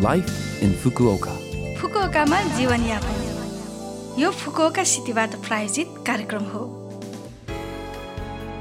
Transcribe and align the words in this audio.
Life 0.00 0.62
in 0.62 0.72
Fukuoka 0.76 1.34
फुकुओकामा 1.76 2.40
जीवनयापन 2.56 4.20
यो 4.20 4.30
Fukuoka 4.30 4.82
सिटीबाट 4.84 5.34
प्रायोजित 5.46 5.94
कार्यक्रम 6.06 6.42
हो 6.48 6.64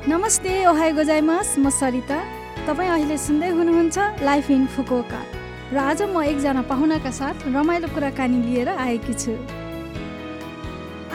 नमस्ते 0.10 0.54
ओहाई 0.66 0.92
गोजाइमास 0.92 1.56
म 1.60 1.70
सरिता 1.80 2.20
तपाईँ 2.68 2.90
अहिले 2.90 3.18
सुन्दै 3.18 3.50
हुनुहुन्छ 3.50 3.98
लाइफ 4.24 4.52
इन 4.52 4.66
फुकुओका 4.78 5.22
र 5.74 5.78
आज 5.84 6.02
म 6.06 6.24
एकजना 6.24 6.62
पाहुनाका 6.72 7.12
साथ 7.20 7.46
रमाइलो 7.50 7.92
कुराकानी 7.94 8.42
लिएर 8.48 8.70
आएकी 8.78 9.14
छु 9.20 9.36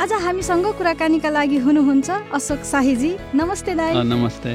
आज 0.04 0.12
हामीसँग 0.26 0.66
कुराकानीका 0.76 1.30
लागि 1.30 1.64
हुनुहुन्छ 1.64 2.10
अशोक 2.34 2.70
शाहीजी 2.74 3.16
नमस्ते 3.40 3.74
दाई 3.80 4.04
नमस्ते 4.12 4.54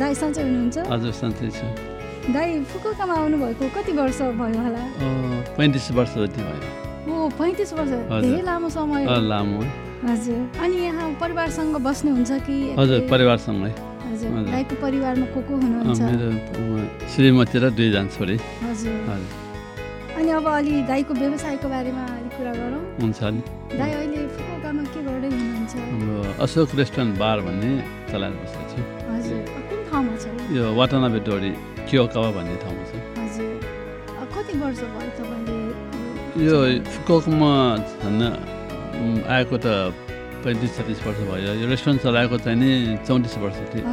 दाई 0.00 0.14
सन्चै 0.16 0.42
हुनुहुन्छ 0.42 0.90
हजुर 0.90 1.12
सन्चै 1.22 1.54
छु 1.60 1.89
दाई 2.28 2.60
फुकुकामा 2.68 3.14
आउनुभएको 3.16 3.64
कति 3.74 3.92
वर्ष 3.96 4.20
भयो 4.36 4.60
होला? 4.60 4.82
पैँतिस 5.56 5.90
वर्ष 5.96 6.12
जति 6.20 6.40
भयो। 6.44 6.60
ओ 7.08 7.28
पैँतिस 7.40 7.72
वर्ष। 7.72 7.90
धेरै 8.12 8.42
लामो 8.44 8.68
समय 8.68 9.04
लामो 9.08 9.60
हजुर। 10.04 10.40
अनि 10.60 10.76
यहाँ 10.84 11.06
परिवारसँग 11.20 11.76
बस्नुहुन्छ 11.80 12.30
कि 12.46 12.56
हजुर? 12.78 13.00
परिवारसँगै। 13.10 13.72
हजुर। 14.10 14.30
दाईको 14.52 14.74
परिवारमा 14.84 15.26
को 15.32 15.40
को 15.48 15.54
हुनुहुन्छ? 15.64 16.00
श्रीमती 17.12 17.58
र 17.58 17.70
दुईजना 17.72 18.08
छोरी। 18.12 18.36
हजुर। 18.68 18.96
अनि 20.20 20.30
अब 20.36 20.46
अलि 20.46 20.72
दाईको 20.92 21.12
व्यवसायको 21.14 21.68
बारेमा 21.72 22.04
अलिक 22.20 22.32
कुरा 22.36 22.52
गरौँ। 22.60 22.82
हुन्छ 23.00 23.20
नि 23.32 23.42
दाई 23.80 23.90
अहिले 23.96 24.20
फुकुकामा 24.36 24.82
के 24.92 25.00
गर्दै 25.08 25.28
हुनुहुन्छ? 25.32 25.74
अशोक 26.44 26.68
रेस्टुरेन्ट 26.80 27.12
बार 27.18 27.38
भन्ने 27.48 27.70
चलाएर 28.12 28.34
बसेको 28.44 28.64
छु। 28.70 28.80
हजुर 29.08 29.38
कुन 29.68 29.78
ठाउँमा 29.88 30.14
छ? 30.20 30.24
यो? 30.52 30.64
वाटानाबे 30.76 31.20
डोरी 31.28 31.52
क्योकावा 31.90 32.30
भन्ने 32.36 32.56
ठाउँमा 32.62 32.84
छ 32.90 32.92
हजुर 33.18 33.52
कति 34.34 34.58
वर्ष 34.62 34.80
भयो 34.94 35.10
तपाईँले 35.18 36.44
यो 36.46 36.58
फुकोकमा 36.92 37.52
झन् 38.02 38.22
आएको 39.36 39.56
त 39.64 39.66
पैँतिस 40.44 40.70
छत्तिस 40.76 41.00
वर्ष 41.06 41.18
भयो 41.30 41.52
यो 41.60 41.66
रेस्टुरेन्ट 41.68 42.02
चलाएको 42.02 42.36
चाहिँ 42.44 42.58
नि 42.60 42.70
चौतिस 43.06 43.34
वर्ष 43.42 43.58
थियो 43.70 43.84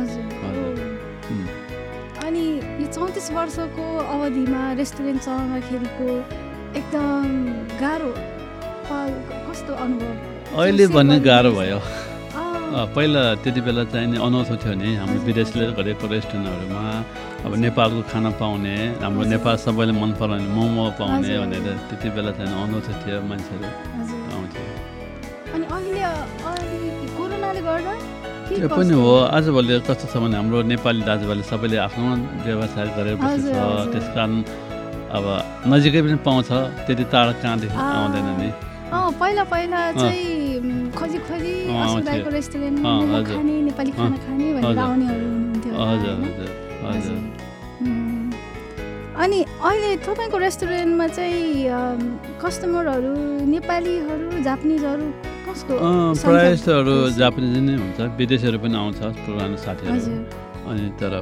अनि 2.27 2.45
यो 2.81 2.87
चौतिस 2.93 3.27
वर्षको 3.37 3.85
अवधिमा 4.13 4.61
रेस्टुरेन्ट 4.79 5.21
चलाउँदाखेरिको 5.25 6.07
एकदम 6.79 7.25
गाह्रो 7.81 8.11
कस्तो 9.47 9.73
अनुभव 9.85 10.59
अहिले 10.61 10.87
भन्ने 10.95 11.19
गाह्रो? 11.27 11.51
भयो 11.51 11.79
पहिला 12.67 13.21
त्यति 13.43 13.61
बेला 13.63 13.83
चाहिँ 13.91 14.07
नि 14.11 14.17
अनौठो 14.19 14.55
थियो 14.59 14.73
नि 14.75 14.89
हाम्रो। 14.99 15.19
विदेशले 15.27 15.63
गरेको 15.77 16.05
रेस्टुरेन्टहरूमा 16.07 16.83
अब 17.45 17.51
नेपालको 17.63 18.01
खाना 18.11 18.29
पाउने 18.41 18.75
हाम्रो। 19.01 19.23
नेपाल 19.33 19.55
सबैले 19.65 19.93
मन 20.01 20.11
पराउने 20.19 20.47
मोमो 20.55 20.85
पाउने 20.99 21.33
भनेर। 21.41 21.67
त्यति 21.89 22.07
बेला 22.15 22.31
चाहिँ 22.37 22.51
अनौठो 22.51 22.91
थियो 23.01 23.17
मान्छेहरू 23.29 23.67
आउँथ्यो 24.35 24.63
त्यो 28.47 28.67
पनि? 28.69 28.93
हो 28.95 29.13
आजभोलि 29.37 29.73
कस्तो 29.87 30.05
छ 30.07 30.13
भने 30.23 30.35
हाम्रो 30.39 30.57
नेपाली 30.71 31.01
दाजुभाइले 31.07 31.43
सबैले 31.51 31.77
आफ्नो 31.87 32.07
व्यवसाय 32.45 32.87
गरेर 32.95 33.15
बसेको 33.19 33.51
छ। 33.51 33.91
त्यस 33.91 34.07
कारण 34.15 34.33
अब 35.17 35.25
नजिकै 35.71 35.99
पनि 36.03 36.17
पाउँछ 36.27 36.49
त्यति 36.87 37.03
टाढा 37.11 37.33
कहाँदेखि। 37.43 37.75
आउँदैन 37.75 38.27
नि 38.39 38.49
अँ 38.87 39.11
पहिला 39.19 39.43
पहिला 39.51 39.79
चाहिँ 39.99 40.91
खोजी 40.95 41.17
खोजी 41.27 41.53
आउँथ्यो। 41.75 42.29
रेस्टुरेन्टमा 42.31 42.87
मोमो। 42.87 43.19
खाने 43.27 43.55
नेपाली 43.67 43.91
खाना 43.97 44.17
खाने 44.23 44.45
भनेर। 44.55 44.79
आउनेहरू 44.79 45.25
हुनुहुन्थ्यो 45.27 45.73
अनि 49.23 49.39
अहिले 49.67 49.89
तपाईँको 50.07 50.37
रेस्टुरेन्टमा 50.37 51.05
चाहिँ 51.17 51.67
कस्टमरहरू 52.39 53.13
नेपालीहरू 53.53 54.27
जापानिजहरू 54.47 55.05
कसको 55.47 55.73
प्रायः 56.23 56.53
जस्तोहरू? 56.55 56.95
जापानिज 57.19 57.55
नै 57.67 57.75
हुन्छ 57.83 57.99
विदेशीहरू 58.19 58.57
पनि 58.63 58.75
आउँछ 58.77 58.99
पुरानो 59.25 59.57
साथीहरू 59.67 60.46
अनि 60.67 60.85
तर 60.99 61.13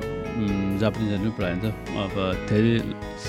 जापानिजहरू 0.81 1.22
पनि 1.22 1.31
प्रायः 1.38 1.56
हुन्छ 1.56 1.66
अब 2.03 2.16
धेरै 2.50 2.73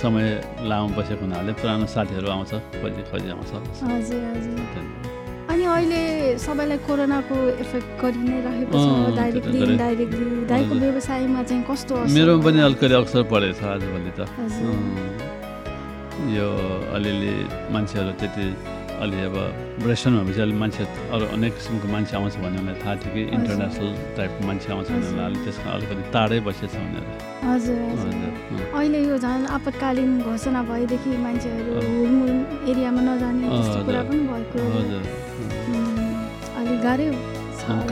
समय 0.00 0.26
लामो 0.70 0.88
बसेको 0.96 1.22
हुनाले 1.24 1.52
पुरानो 1.60 1.86
साथीहरू 1.94 2.28
आउँछ 2.34 2.52
खोजी 2.80 3.02
खोजी 3.10 3.28
आउँछ। 3.34 3.50
अनि 5.50 5.64
अहिले 5.64 6.02
सबैलाई 6.44 6.78
कोरोनाको 6.86 7.36
इफेक्ट 7.62 7.88
गरि 8.02 8.20
नै 8.28 8.38
रहेको 8.46 8.74
छ। 8.76 8.88
दाइको। 10.50 10.74
व्यवसायमा 10.82 11.40
चाहिँ 11.48 11.62
कस्तो 11.70 11.94
मेरोमा 12.16 12.42
पनि? 12.44 12.58
अलिकति 12.68 12.94
अवसर 13.00 13.22
परेको 13.32 13.54
छ 13.58 13.62
आजभोलि 13.76 14.12
त। 14.18 14.20
यो 16.36 16.48
अलिअलि 16.96 17.34
मान्छेहरू 17.72 18.12
त्यति 18.20 18.46
अलि 19.02 19.18
अब 19.28 19.36
रेस्टुरेन्ट 19.86 20.18
भएपछि 20.26 20.40
अलि 20.46 20.54
मान्छे 20.62 20.82
अरू 21.14 21.24
अनेक 21.36 21.52
किसिमको 21.56 21.86
मान्छे 21.94 22.12
आउँछ 22.16 22.34
भन्ने 22.42 22.60
मलाई 22.66 22.76
थाहा 22.82 22.94
थियो 23.00 23.10
कि 23.14 23.22
इन्टरनेसनल 23.36 23.90
टाइपको 24.16 24.40
मान्छे 24.48 24.68
आउँछ। 24.72 24.86
भनेर 24.90 25.18
अलिक 25.26 25.40
त्यसमा 25.44 25.70
अलिकति 25.76 26.02
टाढै 26.14 26.38
बसेछ 26.46 26.74
भनेर 26.80 27.04
हजुर। 27.46 27.78
अहिले 28.76 29.00
यो 29.08 29.16
झन् 29.24 29.46
आपतकालीन 29.56 30.10
घोषणा 30.26 30.60
भएदेखि 30.70 31.10
मान्छेहरू। 31.24 31.70
हुलमुल 31.76 32.34
एरियामा 32.70 33.00
नजाने 33.08 33.46
कुरा। 33.86 34.02
पनि 34.08 34.22
भएको। 34.32 34.58
अलिक 36.58 36.78
गाह्रै 36.86 37.06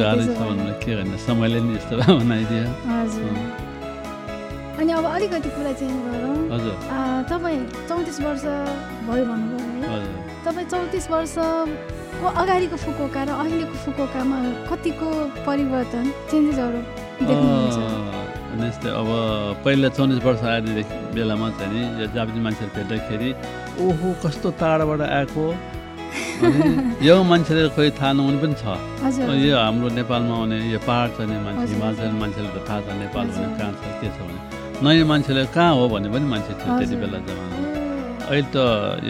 गाह्रै 0.00 0.24
छ 0.24 0.38
के 0.84 0.92
गर्ने? 0.96 1.16
समयले 1.26 1.58
नि 1.66 1.72
यस्तो 1.76 1.94
बनाइदियो। 2.00 2.66
हजुर। 2.90 3.32
अनि 4.80 4.90
अब 4.98 5.04
अलिकति 5.06 5.48
कुरा 5.56 5.72
चेन्ज 5.80 5.96
गरौँ। 6.06 6.36
तपाईँ 7.30 7.60
चौतिस 7.88 8.18
वर्ष 8.20 8.44
भयो 9.08 9.24
भन्नुभयो 9.30 10.33
तपाईँ 10.44 10.68
चौतिस 10.72 11.04
वर्षको 11.10 12.26
अगाडिको 12.42 12.76
फुकोका 12.84 13.22
र 13.24 13.30
अहिलेको 13.42 13.76
फुकोकामा 13.84 14.38
कतिको 14.70 15.08
परिवर्तन 15.46 16.04
चेन्जेसहरू 16.30 16.80
यस्तै 18.64 18.90
अब 19.00 19.08
पहिला 19.64 19.88
चौबिस 19.96 20.20
वर्ष 20.24 20.42
आएदेखि 20.52 20.94
बेलामा 21.14 21.48
चाहिँ 21.58 21.72
नि 21.74 21.80
यो 22.00 22.06
जापानिज 22.16 22.42
मान्छेहरू 22.46 22.72
भेट्दाखेरि 22.76 23.30
ओहो 23.84 24.08
कस्तो 24.24 24.48
टाढाबाट 24.60 25.00
आएको 25.18 25.44
यो 27.06 27.14
मान्छेले 27.30 27.62
खोइ 27.74 27.90
थाहा 27.98 28.12
नहुने 28.18 28.38
पनि 28.42 28.54
छ 28.60 28.64
यो 29.42 29.56
हाम्रो 29.58 29.88
नेपालमा 29.98 30.34
आउने 30.38 30.56
यो 30.70 30.78
पाहाड 30.86 31.08
छ 31.16 31.18
नि 31.30 31.36
मान्छे। 31.46 31.66
हिमाल 31.74 31.94
मान्छेले 32.22 32.48
त 32.54 32.58
थाहा 32.68 32.80
छ 32.86 32.88
नेपाल 33.02 33.26
भने। 33.34 33.48
कहाँ 33.58 33.72
छ 33.80 33.82
के 34.00 34.08
छ 34.14 34.18
भने 34.28 34.40
नयाँ 34.84 35.06
मान्छेले 35.12 35.42
कहाँ 35.56 35.72
हो 35.78 35.84
भन्ने 35.94 36.08
पनि 36.14 36.26
मान्छे 36.32 36.52
थियो 36.60 36.78
त्यति। 36.78 36.96
बेला 37.02 37.18
जमानामा 37.26 37.73
अहिले 38.24 38.48
त 38.54 38.56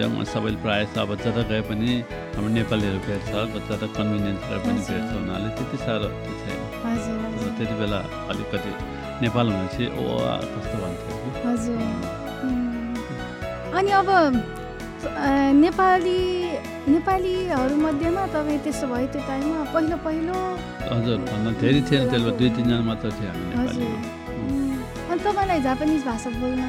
यङ 0.01 0.11
सबैले 0.35 0.59
प्रायः 0.63 0.85
जस्तो 0.85 0.99
अब 1.05 1.11
जता 1.23 1.43
गए 1.51 1.63
पनि 1.71 1.91
हाम्रो 2.35 2.51
नेपालीहरू 2.59 2.99
भेट्छ 3.07 3.31
जता 3.71 3.87
कन्भिनियन्सहरू 3.97 4.61
पनि। 4.67 4.81
भेट्छ 4.89 5.11
हुनाले 5.15 5.49
त्यति 5.57 5.77
साह्रो 5.85 6.09
छैन। 6.43 6.61
त्यति 7.57 7.75
बेला 7.81 8.01
अलिकति 8.31 8.73
नेपाल 9.23 9.47
भनेपछि 9.55 9.85
ओ 10.03 10.05
कस्तो 10.55 10.77
भन्थ्यो 10.83 11.15
हजुर। 11.47 11.79
अनि 13.79 13.91
अब 14.01 14.09
नेपाली 15.63 16.19
नेपालीहरू 16.95 17.75
मध्येमा 17.87 18.23
तपाईँ 18.35 18.59
त्यसो 18.65 18.87
भयो 18.93 19.07
त्यो 19.15 19.23
टाइममा? 19.29 19.59
पहिलो 19.75 19.97
पहिलो? 20.07 20.39
हजुर 20.91 21.19
भन्न 21.31 21.47
धेरै 21.63 21.81
थिएन 21.89 22.03
त्यसले 22.11 22.31
दुई 22.39 22.49
तिनजना 22.57 22.83
मात्र 22.91 23.07
थियो 23.17 23.31
हामी 23.31 23.45
उम्, 24.35 24.75
अनि 25.11 25.21
तपाईँलाई 25.27 25.61
जापानिज 25.69 26.03
भाषा 26.11 26.31
बोल्न 26.43 26.63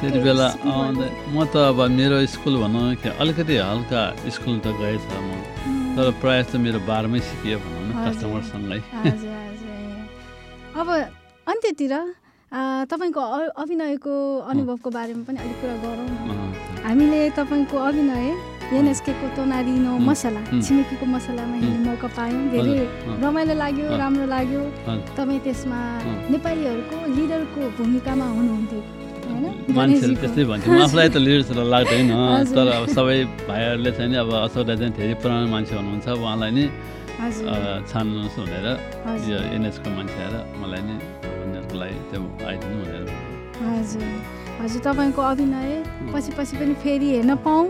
त्यति 0.00 0.18
बेला। 0.24 0.48
आउँदा 0.64 1.06
म 1.34 1.36
त 1.52 1.54
अब 1.70 1.78
मेरो 1.98 2.16
स्कुल 2.34 2.54
भनौँ 2.62 2.94
कि 3.02 3.08
अलिकति 3.20 3.56
हल्का 3.56 4.02
स्कुल 4.34 4.56
त 4.64 4.66
गएछ 4.80 5.04
म 5.04 5.28
तर 5.96 6.06
प्रायः 6.20 6.42
जस्तो 6.42 6.56
मेरो 6.64 6.78
बारमै 6.88 7.20
सिकियो 7.20 7.58
भनौँ 7.60 7.82
न। 7.84 7.90
कस्टमरसँगै 8.04 8.80
अब 10.80 10.88
अन्त्यतिर 11.46 11.94
तपाईँको 12.90 13.20
अभिनयको 13.62 14.14
अनुभवको 14.50 14.88
बारेमा 14.90 15.22
पनि 15.26 15.38
अलिक 15.38 15.56
कुरा 15.60 15.76
गरौँ 15.84 16.06
न 16.08 16.30
हामीले 16.86 17.20
तपाईँको 17.38 17.76
अभिनय 17.76 18.26
एनएसकेको 18.70 19.26
तोनारिनो 19.36 19.92
उम्, 19.98 20.06
मसला। 20.06 20.40
छिमेकीको 20.46 21.06
मसलामा 21.06 21.56
हेर्ने 21.58 21.78
मौका 21.90 22.08
पायौँ 22.16 22.44
धेरै 22.54 22.78
रमाइलो 23.22 23.54
लाग्यो। 23.62 23.86
राम्रो 24.02 24.26
लाग्यो। 24.30 24.62
तपाईँ 25.18 25.40
त्यसमा। 25.44 25.78
नेपालीहरूको 26.32 26.96
लिडरको 27.16 27.60
भूमिकामा 27.76 28.26
हुनुहुन्थ्यो 28.38 28.80
गणेशजीको। 29.76 30.20
त्यस्तै 30.20 30.44
भन्छ। 30.50 30.64
आफूलाई 30.84 31.08
त 31.08 31.16
लिडर 31.24 31.40
जस्तो 31.42 31.64
लाग्दैन। 31.74 32.10
तर 32.56 32.66
अब 32.76 32.84
सबै 32.96 33.18
भाइहरूले 33.48 33.90
चाहिँ 33.98 34.16
अब 34.22 34.30
अशोक 34.46 34.64
दाइ 34.68 34.76
चाहिँ 34.80 34.92
धेरै 34.98 35.14
पुरानो 35.22 35.46
मान्छे 35.54 35.74
हुनुहुन्छ। 35.76 36.06
उहाँलाई 36.20 36.52
नि 36.56 36.64
छान्नुहोस् 37.20 38.36
भनेर 38.40 38.66
यो 39.28 39.38
एनएसको 39.56 39.88
मान्छे 39.92 40.18
आएर 40.24 40.34
मलाई 40.60 40.82
नि 40.88 40.94
उनीहरूको 41.44 41.74
लागि 41.80 41.98
त्यो 42.10 42.20
आइदिनु 42.48 42.76
भनेर। 42.80 43.04
हजुर। 43.60 44.04
हजुर 44.60 44.80
तपाईँको 44.84 45.20
अभिनय 45.20 45.70
पछि 46.12 46.30
पछि 46.36 46.54
पनि 46.60 46.74
फेरि 46.84 47.08
हेर्न 47.16 47.32
पाऊँ। 47.44 47.68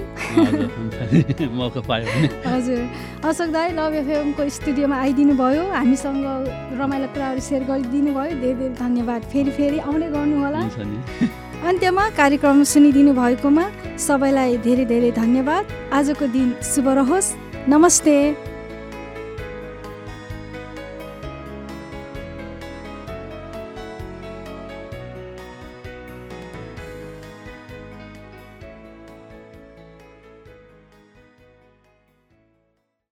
मौका 1.59 1.81
पायो 1.87 2.07
हजुर। 2.47 2.81
अशोक 3.27 3.49
दाई 3.55 3.69
लभ 3.79 3.95
एफएमको 4.03 4.43
स्टुडियोमा 4.59 4.97
आइदिनु 5.07 5.35
भयो। 5.43 5.65
हामीसँग 5.71 6.27
रमाइलो 6.79 7.09
कुराहरू 7.15 7.41
सेयर 7.47 7.63
गरिदिनु 7.71 8.11
भयो। 8.15 8.33
धेरै 8.43 8.55
धेरै 8.59 8.75
धन्यवाद। 8.83 9.23
फेरि 9.31 9.51
फेरि 9.59 9.79
आउने 9.87 10.09
गर्नुहोला। 10.15 10.61
हुन्छ 10.67 10.79
नि। 10.91 10.99
अन्त्यमा 11.61 12.05
कार्यक्रम 12.11 12.63
सुनिदिनु 12.65 13.13
भएकोमा 13.13 13.65
सबैलाई 13.99 14.57
धेरै 14.65 14.85
धेरै 14.85 15.11
धन्यवाद। 15.13 15.65
आजको 15.93 16.27
दिन 16.27 16.49
शुभ 16.65 16.89
रहोस्। 16.89 17.29
नमस्ते। 17.69 18.15